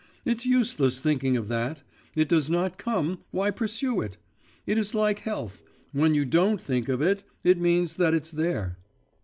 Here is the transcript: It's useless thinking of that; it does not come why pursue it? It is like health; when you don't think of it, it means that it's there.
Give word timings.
It's 0.25 0.47
useless 0.47 0.99
thinking 0.99 1.37
of 1.37 1.47
that; 1.49 1.83
it 2.15 2.27
does 2.27 2.49
not 2.49 2.79
come 2.79 3.19
why 3.29 3.51
pursue 3.51 4.01
it? 4.01 4.17
It 4.65 4.79
is 4.79 4.95
like 4.95 5.19
health; 5.19 5.61
when 5.91 6.15
you 6.15 6.25
don't 6.25 6.59
think 6.59 6.89
of 6.89 7.03
it, 7.03 7.23
it 7.43 7.59
means 7.61 7.93
that 7.97 8.15
it's 8.15 8.31
there. 8.31 8.79